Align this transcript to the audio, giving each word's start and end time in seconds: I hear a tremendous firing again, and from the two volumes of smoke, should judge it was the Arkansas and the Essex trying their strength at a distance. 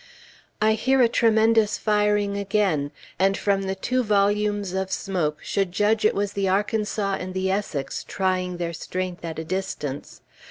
I 0.59 0.73
hear 0.73 0.99
a 1.03 1.07
tremendous 1.07 1.77
firing 1.77 2.35
again, 2.35 2.89
and 3.19 3.37
from 3.37 3.61
the 3.61 3.75
two 3.75 4.01
volumes 4.01 4.73
of 4.73 4.91
smoke, 4.91 5.37
should 5.43 5.71
judge 5.71 6.05
it 6.05 6.15
was 6.15 6.33
the 6.33 6.49
Arkansas 6.49 7.17
and 7.19 7.35
the 7.35 7.51
Essex 7.51 8.03
trying 8.03 8.57
their 8.57 8.73
strength 8.73 9.23
at 9.23 9.37
a 9.37 9.43
distance. 9.43 10.21